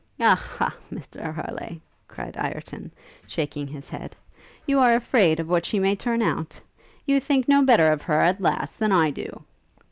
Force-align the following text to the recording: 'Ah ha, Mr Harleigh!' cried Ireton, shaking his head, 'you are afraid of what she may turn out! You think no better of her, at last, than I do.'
'Ah 0.19 0.33
ha, 0.57 0.75
Mr 0.91 1.21
Harleigh!' 1.31 1.79
cried 2.07 2.35
Ireton, 2.35 2.89
shaking 3.27 3.67
his 3.67 3.89
head, 3.89 4.15
'you 4.65 4.79
are 4.79 4.95
afraid 4.95 5.39
of 5.39 5.47
what 5.47 5.63
she 5.63 5.77
may 5.77 5.95
turn 5.95 6.23
out! 6.23 6.59
You 7.05 7.19
think 7.19 7.47
no 7.47 7.61
better 7.61 7.87
of 7.91 8.01
her, 8.01 8.19
at 8.19 8.41
last, 8.41 8.79
than 8.79 8.91
I 8.91 9.11
do.' 9.11 9.43